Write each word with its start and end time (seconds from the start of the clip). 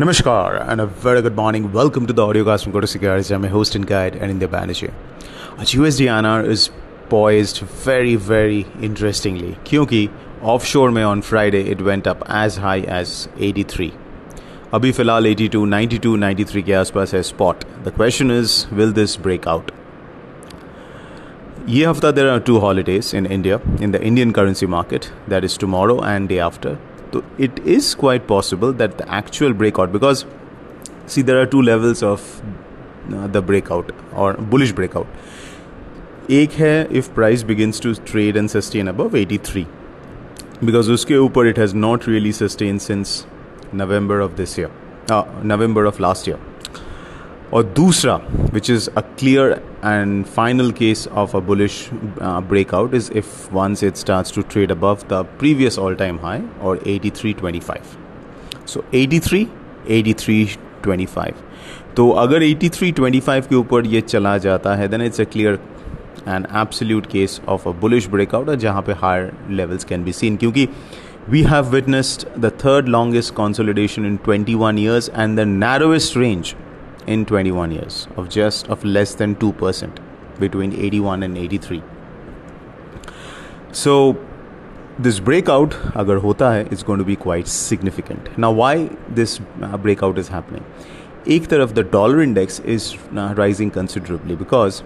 Namaskar 0.00 0.66
and 0.66 0.80
a 0.80 0.86
very 0.86 1.20
good 1.20 1.36
morning. 1.36 1.74
Welcome 1.74 2.06
to 2.06 2.14
the 2.14 2.22
audiocast 2.22 2.64
from 2.64 2.72
Kotak 2.72 2.88
Security. 2.88 3.34
I'm 3.34 3.42
your 3.42 3.52
host 3.52 3.74
and 3.74 3.86
guide, 3.86 4.14
Anindya 4.14 4.48
Banerjee. 4.52 4.92
आज 5.58 5.74
USD 5.78 6.06
INR 6.12 6.46
is 6.54 6.70
poised 7.10 7.58
very, 7.86 8.14
very 8.28 8.62
interestingly 8.88 9.50
क्योंकि 9.66 10.08
offshore 10.52 10.90
may 10.90 11.02
on 11.02 11.20
Friday 11.30 11.60
it 11.74 11.82
went 11.90 12.08
up 12.12 12.24
as 12.38 12.56
high 12.64 12.80
as 13.00 13.28
83. 13.38 13.90
अभी 14.72 14.92
फिलहाल 14.92 15.26
82, 15.26 15.66
92, 15.74 16.16
93 16.24 16.62
के 16.62 16.72
आसपास 16.80 17.14
है 17.14 17.22
spot. 17.32 17.66
The 17.84 17.94
question 18.00 18.34
is, 18.40 18.58
will 18.80 18.98
this 19.00 19.18
break 19.26 19.50
out? 19.54 19.72
ये 21.68 21.84
हफ्ता 21.86 22.14
there 22.14 22.30
are 22.36 22.40
two 22.40 22.60
holidays 22.60 23.12
in 23.20 23.26
India 23.38 23.60
in 23.80 23.92
the 23.96 24.02
Indian 24.12 24.32
currency 24.40 24.70
market. 24.78 25.12
That 25.34 25.50
is 25.50 25.58
tomorrow 25.66 26.00
and 26.14 26.32
day 26.32 26.40
after. 26.48 26.78
So 27.13 27.23
it 27.37 27.59
is 27.73 27.95
quite 27.95 28.27
possible 28.27 28.73
that 28.73 28.97
the 28.97 29.05
actual 29.17 29.53
breakout 29.53 29.91
because 29.91 30.25
see 31.07 31.21
there 31.21 31.39
are 31.41 31.45
two 31.45 31.61
levels 31.61 32.03
of 32.03 32.25
uh, 33.13 33.27
the 33.27 33.41
breakout 33.41 33.91
or 34.13 34.33
bullish 34.33 34.73
breakout. 34.73 35.07
एक 36.31 36.51
है 36.51 36.89
if 36.99 37.07
price 37.15 37.43
begins 37.49 37.79
to 37.85 37.93
trade 38.11 38.39
and 38.41 38.51
sustain 38.51 38.87
above 38.93 39.15
83 39.15 39.65
because 40.69 40.89
उसके 40.89 41.17
ऊपर 41.17 41.51
it 41.51 41.61
has 41.63 41.73
not 41.85 42.07
really 42.07 42.31
sustained 42.31 42.81
since 42.81 43.15
November 43.73 44.19
of 44.19 44.35
this 44.35 44.57
year, 44.57 44.71
uh, 45.11 45.23
November 45.43 45.85
of 45.85 45.99
last 45.99 46.27
year. 46.27 46.39
और 47.53 47.63
दूसरा 47.75 48.15
which 48.53 48.69
is 48.69 48.89
a 48.89 49.01
clear 49.19 49.51
and 49.85 50.25
final 50.25 50.71
case 50.79 51.07
of 51.13 51.35
a 51.35 51.39
bullish 51.49 51.77
breakout 52.21 52.93
is 52.95 53.09
if 53.15 53.53
once 53.53 53.83
it 53.83 53.95
starts 53.95 54.35
to 54.35 54.41
trade 54.51 54.71
above 54.71 54.97
the 55.09 55.25
previous 55.39 55.79
all 55.79 55.95
time 55.95 56.17
high 56.23 56.41
और 56.61 56.79
83.25 56.87 58.67
सो 58.67 58.83
83 58.95 59.45
83.25 59.91 61.33
तो 61.95 62.09
अगर 62.23 62.43
83.25 62.43 63.47
के 63.47 63.55
ऊपर 63.55 63.85
ये 63.87 64.01
चला 64.01 64.37
जाता 64.47 64.75
है 64.75 64.87
then 64.87 65.01
it's 65.01 65.21
a 65.21 65.23
clear 65.33 65.59
and 66.27 66.47
absolute 66.55 67.05
case 67.07 67.41
of 67.47 67.67
a 67.67 67.71
bullish 67.81 68.07
breakout 68.09 68.49
जहाँ 68.65 68.81
पे 68.81 68.93
higher 69.01 69.31
levels 69.51 69.83
can 69.83 70.03
be 70.03 70.11
seen 70.13 70.37
क्योंकि 70.37 70.67
we 71.27 71.41
have 71.43 71.71
witnessed 71.71 72.23
the 72.37 72.49
third 72.53 72.87
longest 72.87 73.33
consolidation 73.37 74.05
in 74.05 74.17
21 74.19 74.77
years 74.77 75.07
and 75.21 75.39
the 75.39 75.45
narrowest 75.45 76.15
range 76.15 76.51
in 77.06 77.24
21 77.26 77.72
years 77.72 78.08
of 78.16 78.28
just 78.28 78.68
of 78.68 78.84
less 78.84 79.14
than 79.14 79.36
2% 79.36 79.98
between 80.38 80.72
81 80.72 81.22
and 81.22 81.38
83 81.38 81.82
so 83.72 84.18
this 85.04 85.18
breakout 85.18 85.74
agar 86.00 86.18
hota 86.22 86.46
hai 86.52 86.62
is 86.76 86.82
going 86.82 86.98
to 86.98 87.04
be 87.04 87.16
quite 87.16 87.48
significant. 87.48 88.26
Now 88.36 88.50
why 88.52 88.90
this 89.08 89.40
uh, 89.62 89.76
breakout 89.78 90.18
is 90.18 90.28
happening? 90.28 90.64
Ek 91.36 91.46
taraf 91.52 91.74
the 91.78 91.84
dollar 91.94 92.20
index 92.24 92.58
is 92.74 92.88
uh, 93.16 93.34
rising 93.38 93.70
considerably 93.70 94.36
because 94.36 94.82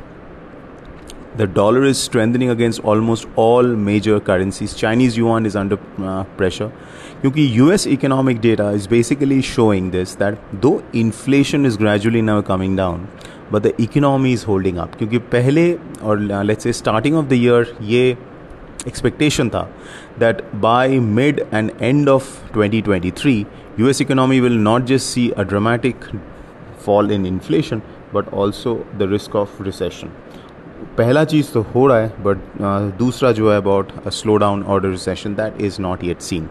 the 1.36 1.46
dollar 1.46 1.82
is 1.84 2.00
strengthening 2.00 2.50
against 2.50 2.80
almost 2.80 3.26
all 3.34 3.62
major 3.62 4.20
currencies. 4.20 4.74
Chinese 4.74 5.16
yuan 5.16 5.46
is 5.46 5.56
under 5.56 5.78
uh, 5.98 6.24
pressure. 6.36 6.70
Because 7.22 7.50
US 7.62 7.86
economic 7.86 8.40
data 8.40 8.68
is 8.68 8.86
basically 8.86 9.40
showing 9.42 9.90
this 9.90 10.14
that 10.16 10.38
though 10.60 10.82
inflation 10.92 11.64
is 11.64 11.76
gradually 11.76 12.22
now 12.22 12.40
coming 12.42 12.76
down, 12.76 13.08
but 13.50 13.62
the 13.62 13.80
economy 13.82 14.32
is 14.32 14.44
holding 14.44 14.78
up. 14.78 14.96
Because 14.98 15.20
pehle 15.30 15.80
or 16.02 16.16
uh, 16.16 16.44
let's 16.44 16.64
say 16.64 16.72
starting 16.72 17.16
of 17.16 17.28
the 17.28 17.36
year, 17.36 17.66
ye 17.80 18.16
expectation 18.86 19.50
tha 19.50 19.66
that 20.18 20.60
by 20.60 20.98
mid 20.98 21.46
and 21.50 21.72
end 21.80 22.08
of 22.08 22.28
2023, 22.52 23.46
US 23.78 24.00
economy 24.00 24.40
will 24.40 24.60
not 24.68 24.84
just 24.84 25.10
see 25.10 25.32
a 25.32 25.44
dramatic 25.44 25.96
fall 26.78 27.10
in 27.10 27.26
inflation, 27.26 27.82
but 28.12 28.32
also 28.32 28.86
the 28.98 29.08
risk 29.08 29.34
of 29.34 29.58
recession. 29.58 30.12
पहला 30.98 31.24
चीज़ 31.24 31.52
तो 31.52 31.60
हो 31.74 31.86
रहा 31.86 31.98
है 31.98 32.22
but 32.24 32.38
दूसरा 32.98 33.32
जो 33.32 33.50
है 33.50 33.56
about 33.56 33.92
slow 34.12 34.36
down 34.36 34.62
order 34.62 34.88
recession 34.88 35.34
that 35.34 35.60
is 35.60 35.80
not 35.82 36.04
yet 36.04 36.20
seen 36.20 36.48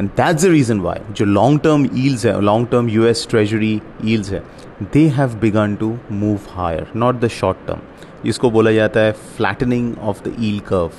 and 0.00 0.08
that's 0.10 0.44
the 0.44 0.50
reason 0.50 0.80
why 0.80 1.00
जो 1.16 1.24
long 1.24 1.60
term 1.60 1.88
yields 1.94 2.26
है 2.26 2.40
long 2.40 2.68
term 2.70 2.88
U 2.88 3.04
S 3.06 3.26
treasury 3.30 3.80
yields 4.04 4.30
है 4.32 4.42
they 4.82 5.06
have 5.18 5.34
begun 5.40 5.74
to 5.80 5.96
move 6.12 6.50
higher 6.54 6.86
not 6.96 7.20
the 7.20 7.28
short 7.40 7.66
term 7.66 8.28
इसको 8.28 8.50
बोला 8.50 8.72
जाता 8.72 9.00
है 9.00 9.12
flattening 9.36 9.94
of 9.98 10.22
the 10.28 10.36
yield 10.40 10.58
curve 10.68 10.90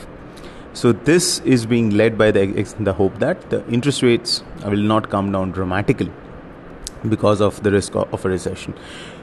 So 0.76 0.92
this 0.92 1.40
is 1.42 1.68
being 1.68 1.92
led 1.92 2.18
by 2.18 2.32
the, 2.32 2.48
the 2.80 2.94
hope 2.94 3.20
that 3.20 3.52
the 3.52 3.64
interest 3.68 4.02
rates 4.02 4.44
will 4.66 4.78
not 4.78 5.08
come 5.12 5.32
down 5.32 5.52
dramatically 5.52 6.12
because 7.08 7.42
of 7.42 7.62
the 7.62 7.70
risk 7.70 7.96
of. 7.96 8.10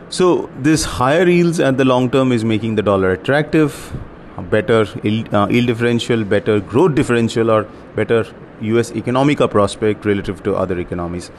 So 0.09 0.49
this 0.59 0.85
higher 0.85 1.27
yields 1.27 1.59
at 1.59 1.77
the 1.77 1.85
long 1.85 2.09
term 2.09 2.31
is 2.31 2.45
making 2.45 2.75
the 2.75 2.81
dollar 2.81 3.11
attractive, 3.11 3.97
better 4.49 4.85
yield, 5.03 5.33
uh, 5.33 5.47
yield 5.49 5.67
differential, 5.67 6.23
better 6.23 6.59
growth 6.59 6.95
differential, 6.95 7.49
or 7.51 7.63
better 7.95 8.25
U.S. 8.61 8.91
economic 8.91 9.39
prospect 9.49 10.05
relative 10.05 10.43
to 10.43 10.55
other 10.55 10.79
economies. 10.79 11.31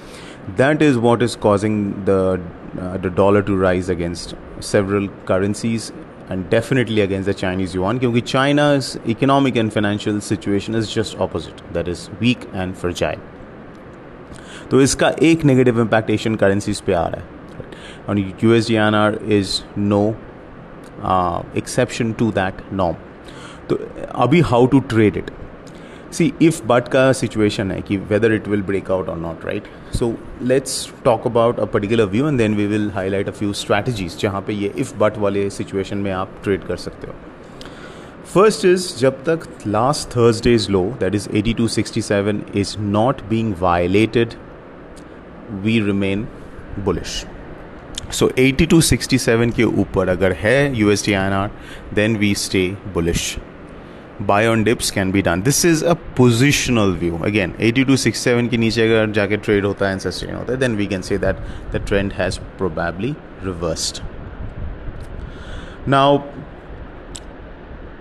That 0.56 0.82
is 0.82 0.98
what 0.98 1.22
is 1.22 1.36
causing 1.36 2.04
the 2.04 2.40
uh, 2.80 2.96
the 2.98 3.10
dollar 3.10 3.42
to 3.42 3.56
rise 3.56 3.88
against 3.88 4.34
several 4.60 5.08
currencies 5.24 5.92
and 6.28 6.50
definitely 6.50 7.00
against 7.00 7.26
the 7.26 7.34
Chinese 7.34 7.74
yuan 7.74 7.98
because 7.98 8.30
China's 8.30 8.98
economic 9.06 9.56
and 9.56 9.72
financial 9.72 10.20
situation 10.20 10.74
is 10.74 10.92
just 10.92 11.16
opposite 11.18 11.62
that 11.72 11.88
is 11.88 12.10
weak 12.20 12.46
and 12.52 12.76
fragile. 12.76 13.24
तो 14.70 14.80
इसका 14.82 15.08
एक 15.22 15.44
negative 15.44 15.80
impact 15.80 16.10
Asian 16.10 16.36
currencies 16.36 16.80
पे 16.86 16.92
आ 16.92 17.06
रहा 17.08 17.20
है 17.20 17.36
and 18.07 18.39
USDNR 18.39 19.21
is 19.29 19.63
no 19.75 20.15
uh, 21.01 21.43
exception 21.55 22.13
to 22.15 22.31
that 22.31 22.63
norm. 22.71 22.95
तो 23.69 23.75
अभी 24.15 24.39
how 24.41 24.65
to 24.67 24.79
trade 24.79 25.17
it 25.17 25.31
see 26.13 26.31
if 26.41 26.61
but 26.67 26.87
का 26.87 27.11
situation 27.13 27.71
है 27.71 27.81
कि 27.81 27.97
whether 27.97 28.33
it 28.33 28.47
will 28.47 28.61
break 28.61 28.91
out 28.91 29.09
और 29.09 29.17
not 29.17 29.45
right 29.45 29.63
so 29.95 30.13
let's 30.41 30.91
talk 31.05 31.27
about 31.27 31.59
a 31.59 31.65
particular 31.65 32.05
view 32.05 32.27
and 32.27 32.37
then 32.37 32.55
we 32.55 32.65
will 32.67 32.89
highlight 32.91 33.27
a 33.27 33.31
few 33.31 33.53
strategies 33.53 34.17
जहाँ 34.19 34.41
पे 34.41 34.53
ये 34.53 34.73
if 34.77 34.93
but 34.99 35.17
वाले 35.17 35.49
situation 35.49 35.97
में 35.97 36.11
आप 36.11 36.31
ट्रेड 36.43 36.63
कर 36.63 36.77
सकते 36.77 37.07
हो। 37.07 37.13
फ़र्स्ट 38.33 38.65
इज़ 38.65 38.95
जब 38.97 39.23
तक 39.23 39.47
last 39.67 40.09
Thursday's 40.09 40.69
low 40.69 40.83
that 40.99 41.15
is 41.15 41.29
8267 41.29 42.41
is 42.55 42.77
not 42.79 43.21
being 43.29 43.53
violated 43.59 44.33
we 45.63 45.79
remain 45.79 46.27
bullish 46.79 47.25
so 48.13 48.27
80 48.39 48.67
two 48.69 48.81
67 48.81 49.51
के 49.55 49.63
ऊपर 49.63 50.09
अगर 50.09 50.31
है 50.41 50.57
U 50.79 50.91
S 50.91 51.05
T 51.05 51.13
I 51.13 51.31
R 51.31 51.49
then 51.95 52.17
we 52.17 52.33
stay 52.35 52.67
bullish 52.93 53.35
buy 54.27 54.47
on 54.47 54.63
dips 54.63 54.91
can 54.91 55.11
be 55.11 55.21
done 55.21 55.41
this 55.41 55.63
is 55.65 55.83
a 55.85 55.93
positional 56.17 56.95
view 57.01 57.17
again 57.25 57.53
80 57.71 57.85
two 57.87 57.97
67 57.97 58.49
के 58.49 58.57
नीचे 58.57 58.87
अगर 58.87 59.11
जाके 59.11 59.37
trade 59.37 59.65
होता 59.65 59.85
है 59.85 59.91
एंड 59.91 60.01
सस्टेन 60.01 60.35
होता 60.35 60.53
है 60.53 60.59
then 60.59 60.75
we 60.75 60.87
can 60.87 61.01
say 61.01 61.17
that 61.17 61.35
the 61.75 61.83
trend 61.87 62.13
has 62.13 62.39
probably 62.57 63.15
reversed 63.43 64.03
now 65.89 66.19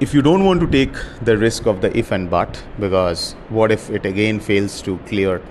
if 0.05 0.15
you 0.15 0.21
don't 0.23 0.45
want 0.45 0.63
to 0.63 0.67
take 0.67 0.95
the 1.23 1.37
risk 1.37 1.67
of 1.67 1.81
the 1.83 1.89
if 1.95 2.11
and 2.11 2.31
but, 2.31 2.63
because 2.81 3.33
what 3.51 3.71
if 3.71 3.91
it 3.91 4.07
again 4.07 4.41
fails 4.41 4.81
to 4.81 4.97
clear 5.11 5.43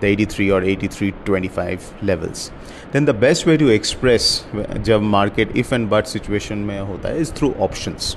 the 0.00 0.06
83 0.06 0.50
or 0.50 0.60
83.25 0.60 2.02
levels. 2.02 2.50
Then 2.92 3.04
the 3.04 3.14
best 3.14 3.46
way 3.46 3.56
to 3.56 3.68
express 3.68 4.44
जब 4.88 5.02
market 5.02 5.54
if 5.54 5.72
and 5.72 5.90
but 5.90 6.08
situation 6.08 6.66
में 6.66 6.78
होता 6.90 7.14
is 7.22 7.30
through 7.30 7.54
options. 7.68 8.16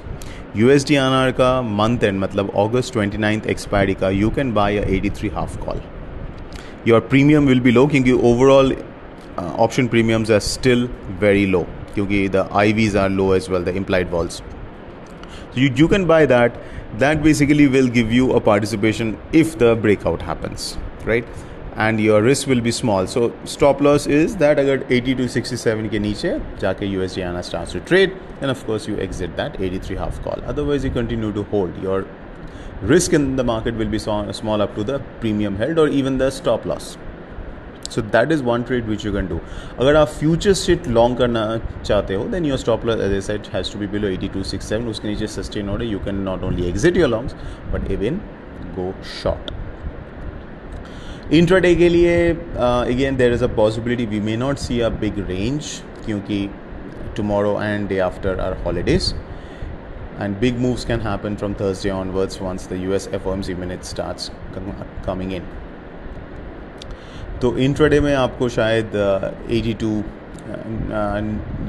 USD 0.55 0.97
INR 0.99 1.33
का 1.39 1.49
month 1.79 2.03
end 2.03 2.19
मतलब 2.19 2.51
August 2.53 2.93
29th 2.93 3.49
expiry 3.55 3.95
का 3.95 4.11
you 4.19 4.29
can 4.31 4.53
buy 4.59 4.69
a 4.71 4.85
83 4.99 5.29
half 5.29 5.59
call. 5.65 5.81
Your 6.85 7.01
premium 7.01 7.45
will 7.45 7.59
be 7.59 7.71
low 7.71 7.87
क्योंकि 7.87 8.13
overall 8.31 8.71
uh, 8.73 9.53
option 9.65 9.89
premiums 9.89 10.31
are 10.31 10.39
still 10.39 10.87
very 11.25 11.45
low 11.45 11.65
क्योंकि 11.95 12.31
the 12.31 12.45
IVs 12.63 12.95
are 12.95 13.09
low 13.09 13.31
as 13.31 13.49
well 13.49 13.63
the 13.63 13.75
implied 13.75 14.09
vols. 14.09 14.41
So 15.53 15.61
you, 15.61 15.71
you 15.75 15.87
can 15.87 16.05
buy 16.05 16.25
that. 16.25 16.59
That 16.97 17.21
basically 17.23 17.67
will 17.67 17.87
give 17.87 18.11
you 18.11 18.33
a 18.33 18.39
participation 18.41 19.17
if 19.31 19.57
the 19.57 19.75
breakout 19.75 20.21
happens, 20.21 20.77
right? 21.05 21.25
And 21.77 21.99
your 21.99 22.23
risk 22.23 22.47
will 22.47 22.61
be 22.61 22.71
small 22.71 23.05
so 23.07 23.31
stop 23.47 23.81
loss 23.81 24.07
is 24.07 24.37
that 24.37 24.59
अगर 24.59 24.85
80 24.91 25.17
two 25.17 25.27
67 25.39 25.89
के 25.91 25.99
नीचे 25.99 26.37
जाके 26.61 26.85
U 26.85 27.01
S 27.01 27.17
आना 27.27 27.41
start 27.41 27.73
to 27.73 27.79
trade 27.87 28.13
and 28.41 28.49
of course 28.49 28.89
you 28.89 28.95
exit 28.99 29.35
that 29.37 29.59
83 29.61 29.85
three 29.87 29.95
half 29.95 30.23
call 30.23 30.41
otherwise 30.43 30.87
you 30.87 30.93
continue 30.93 31.31
to 31.31 31.45
hold 31.51 31.83
your 31.83 32.07
risk 32.85 33.13
in 33.13 33.35
the 33.35 33.41
market 33.45 33.75
will 33.75 33.91
be 33.91 33.99
small 33.99 34.61
up 34.61 34.75
to 34.75 34.83
the 34.83 35.01
premium 35.21 35.57
held 35.57 35.79
और 35.79 35.93
even 35.93 36.17
the 36.17 36.29
stop 36.31 36.67
loss 36.67 36.97
so 37.89 38.01
that 38.01 38.31
is 38.31 38.43
one 38.43 38.63
trade 38.63 38.87
which 38.87 39.05
you 39.05 39.13
can 39.13 39.27
do 39.27 39.39
अगर 39.79 39.95
आप 39.95 40.07
future 40.09 40.53
state 40.53 40.87
long 40.87 41.17
करना 41.17 41.45
चाहते 41.85 42.15
हो 42.15 42.23
then 42.29 42.45
your 42.45 42.57
stop 42.57 42.85
loss 42.85 43.01
as 43.01 43.13
a 43.13 43.21
set 43.21 43.47
has 43.53 43.73
to 43.73 43.79
be 43.79 43.87
below 43.87 44.07
eighty 44.07 44.27
two 44.27 44.43
six 44.45 44.69
seven 44.69 44.87
उसके 44.87 45.07
नीचे 45.07 45.27
sustain 45.27 45.69
हो 45.69 45.75
रहे 45.75 45.87
you 45.87 45.99
can 45.99 46.21
not 46.23 46.43
only 46.43 46.67
exit 46.69 46.97
your 46.97 47.09
longs 47.09 47.35
but 47.73 47.91
even 47.91 48.21
go 48.75 48.93
short 49.21 49.58
intraday 51.31 51.73
के 51.75 51.87
लिए 51.89 52.13
again 52.29 53.17
there 53.17 53.33
is 53.33 53.43
a 53.43 53.47
possibility 53.55 54.05
we 54.05 54.19
may 54.19 54.35
not 54.37 54.57
see 54.57 54.79
a 54.79 54.89
big 55.01 55.19
range 55.27 55.65
क्योंकि 56.05 56.49
tomorrow 57.17 57.51
and 57.61 57.87
day 57.89 57.99
after 57.99 58.39
are 58.39 58.53
holidays 58.63 59.13
and 60.21 60.37
big 60.39 60.57
moves 60.59 60.85
can 60.85 61.01
happen 61.01 61.35
from 61.35 61.53
Thursday 61.61 61.89
onwards 61.89 62.41
once 62.41 62.67
the 62.69 62.81
U 62.83 62.93
S 62.93 63.07
F 63.13 63.27
M 63.29 63.41
C 63.41 63.53
minute 63.55 63.83
start 63.83 64.31
coming 65.05 65.33
in 65.33 65.43
तो 67.41 67.57
intraday 67.57 67.99
में 67.99 68.13
आपको 68.15 68.49
शायद 68.49 68.95
eighty 69.51 69.73
two 69.73 69.91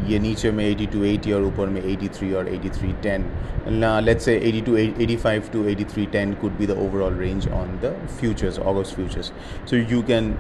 ये 0.10 0.19
नीचे 0.19 0.52
में 0.52 0.63
82 0.75 1.04
80 1.18 1.34
और 1.34 1.44
ऊपर 1.44 1.68
में 1.75 1.81
83 1.81 2.34
और 2.36 2.50
83 2.56 2.94
10 3.06 3.24
let's 4.07 4.25
say 4.30 4.36
82 4.50 4.75
85 5.06 5.50
to 5.54 5.63
83 5.69 6.06
10 6.16 6.36
could 6.42 6.57
be 6.60 6.68
the 6.72 6.75
overall 6.88 7.16
range 7.24 7.48
on 7.62 7.72
the 7.86 7.94
futures 8.19 8.60
august 8.60 8.96
futures 8.96 9.31
so 9.66 9.75
you 9.94 10.02
can 10.04 10.38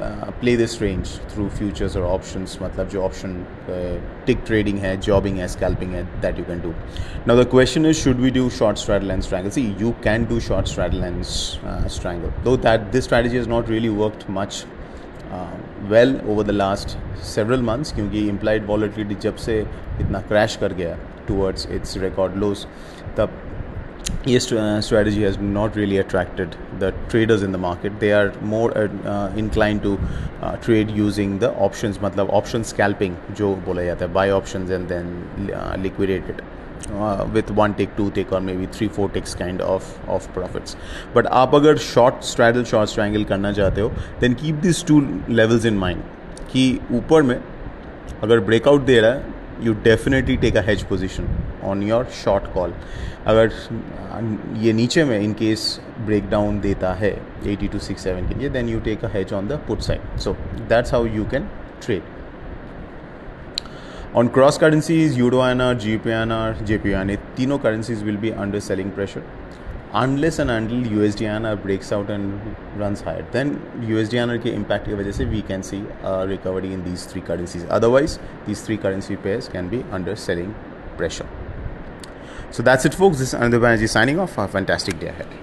uh, 0.00 0.30
play 0.40 0.54
this 0.54 0.80
range 0.80 1.16
through 1.32 1.48
futures 1.50 1.96
or 1.96 2.04
options 2.12 2.56
मतलब 2.62 2.88
जो 2.94 3.02
option 3.08 3.36
uh, 3.68 3.98
tick 4.26 4.44
trading 4.50 4.78
है 4.84 4.96
jobbing 5.08 5.42
है 5.42 5.48
scalping 5.56 5.94
है 5.98 6.06
that 6.22 6.38
you 6.38 6.46
can 6.52 6.62
do 6.66 6.72
now 7.26 7.36
the 7.42 7.46
question 7.56 7.90
is 7.90 8.00
should 8.04 8.24
we 8.26 8.30
do 8.38 8.48
short 8.60 8.84
straddle 8.84 9.16
and 9.16 9.28
strangle 9.30 9.56
see 9.58 9.66
you 9.84 9.94
can 10.08 10.28
do 10.32 10.40
short 10.50 10.68
straddle 10.74 11.08
and 11.10 11.20
uh, 11.20 11.88
strangle 11.98 12.32
though 12.44 12.56
that 12.68 12.90
this 12.92 13.04
strategy 13.04 13.36
has 13.36 13.52
not 13.56 13.74
really 13.76 13.94
worked 14.04 14.28
well 15.83 16.19
over 16.27 16.43
the 16.43 16.51
last 16.51 16.97
several 17.25 17.61
months 17.63 17.93
क्योंकि 17.93 18.27
implied 18.29 18.65
volatility 18.65 19.15
जब 19.21 19.35
से 19.37 19.59
इतना 20.01 20.19
crash 20.27 20.55
कर 20.55 20.73
गया 20.73 20.97
towards 21.27 21.67
its 21.71 21.97
record 21.97 22.35
loss 22.35 22.67
तब 23.17 23.39
ये 24.27 24.39
strategy 24.83 25.23
has 25.23 25.37
not 25.37 25.75
really 25.75 25.97
attracted 25.97 26.55
the 26.79 26.91
traders 27.09 27.43
in 27.43 27.51
the 27.51 27.57
market 27.57 27.99
they 27.99 28.11
are 28.11 28.31
more 28.41 28.71
uh, 28.77 29.31
inclined 29.35 29.81
to 29.81 29.97
uh, 30.41 30.55
trade 30.57 30.91
using 30.91 31.39
the 31.39 31.51
options 31.67 31.99
मतलब 32.03 32.29
option 32.41 32.63
scalping 32.63 33.15
जो 33.31 33.55
बोला 33.65 33.83
जाता 33.83 34.05
है 34.05 34.13
buy 34.13 34.29
options 34.29 34.69
and 34.69 34.89
then 34.89 35.11
uh, 35.53 35.75
liquidate 35.77 36.29
it 36.29 36.41
uh, 36.91 37.27
with 37.33 37.51
one 37.51 37.73
tick, 37.75 37.95
two 37.95 38.09
tick, 38.11 38.31
or 38.31 38.39
maybe 38.41 38.65
three, 38.65 38.87
four 38.87 39.09
ticks 39.09 39.35
kind 39.35 39.61
of 39.61 39.97
of 40.07 40.31
profits. 40.33 40.75
But 41.13 41.25
आप 41.41 41.55
अगर 41.55 41.77
short 41.77 42.23
straddle, 42.23 42.63
short 42.63 42.89
triangle 42.89 43.25
करना 43.25 43.51
चाहते 43.53 43.81
हो, 43.81 43.91
then 44.19 44.35
keep 44.35 44.61
these 44.61 44.81
two 44.83 45.01
levels 45.41 45.65
in 45.65 45.77
mind. 45.77 46.07
कि 46.51 46.79
ऊपर 46.91 47.21
में 47.21 47.39
अगर 48.23 48.45
breakout 48.45 48.85
दे 48.85 48.99
रहा 48.99 49.11
है 49.11 49.37
you 49.61 49.73
definitely 49.85 50.37
take 50.37 50.55
a 50.55 50.61
hedge 50.61 50.83
position 50.91 51.25
on 51.63 51.83
your 51.83 52.05
short 52.23 52.53
call 52.53 52.73
अगर 53.27 53.51
ये 54.57 54.73
नीचे 54.73 55.03
में 55.03 55.19
इन 55.19 55.33
केस 55.33 55.65
ब्रेक 56.05 56.29
डाउन 56.29 56.59
देता 56.59 56.93
है 56.93 57.11
एटी 57.47 57.67
टू 57.67 57.79
67 57.79 58.29
के 58.29 58.39
लिए 58.39 58.49
then 58.49 58.69
you 58.69 58.79
take 58.81 59.05
a 59.05 59.09
hedge 59.13 59.33
on 59.33 59.47
the 59.47 59.59
put 59.67 59.81
side 59.81 60.17
so 60.19 60.33
that's 60.69 60.93
how 60.93 61.05
you 61.07 61.25
can 61.31 61.49
trade 61.85 62.17
on 64.15 64.27
cross 64.35 64.57
currencies 64.57 65.17
euro 65.19 65.45
N 65.47 65.61
R 65.61 65.75
G 65.79 65.97
P 65.97 66.09
N 66.11 66.31
R 66.31 66.63
J 66.65 66.77
P 66.77 66.91
N 66.91 67.09
A 67.09 67.15
तीनों 67.37 67.57
currencies 67.59 68.03
will 68.03 68.17
be 68.17 68.29
under 68.31 68.59
selling 68.59 68.91
pressure 68.91 69.23
unless 69.95 70.39
and 70.39 70.49
अंडल 70.49 70.91
U 70.93 71.01
S 71.03 71.17
D 71.17 71.25
N 71.25 71.45
R 71.45 71.55
breaks 71.57 71.93
out 71.93 72.09
and 72.09 72.33
run 72.81 72.95
higher 73.05 73.21
then 73.33 73.55
U 73.83 73.97
S 73.97 74.09
D 74.11 74.17
N 74.17 74.29
R 74.29 74.37
के 74.37 74.49
impact 74.49 74.85
की 74.85 74.93
वजह 74.93 75.11
से 75.11 75.25
we 75.25 75.41
can 75.47 75.61
see 75.61 75.83
recovery 76.29 76.73
in 76.73 76.83
these 76.83 77.07
three 77.11 77.21
currencies 77.27 77.67
otherwise 77.67 78.17
these 78.47 78.65
three 78.65 78.77
currency 78.77 79.15
pairs 79.17 79.47
can 79.47 79.69
be 79.69 79.83
under 79.93 80.15
selling 80.17 80.53
pressure 80.97 81.38
So 82.51 82.63
that's 82.63 82.85
it, 82.85 82.93
folks. 82.93 83.19
This 83.19 83.33
is 83.33 83.39
Anindya 83.39 83.59
Banerjee 83.59 83.89
signing 83.89 84.19
off. 84.19 84.37
A 84.37 84.47
fantastic 84.47 84.99
day 84.99 85.07
ahead. 85.07 85.29